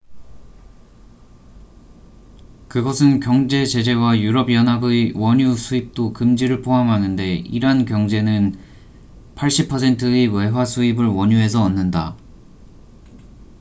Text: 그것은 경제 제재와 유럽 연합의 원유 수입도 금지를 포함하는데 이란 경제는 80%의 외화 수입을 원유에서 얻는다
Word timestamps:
그것은 2.69 3.19
경제 3.19 3.65
제재와 3.67 4.17
유럽 4.17 4.51
연합의 4.51 5.13
원유 5.15 5.53
수입도 5.55 6.11
금지를 6.13 6.63
포함하는데 6.63 7.35
이란 7.35 7.85
경제는 7.85 8.55
80%의 9.35 10.29
외화 10.35 10.65
수입을 10.65 11.05
원유에서 11.05 11.61
얻는다 11.63 12.17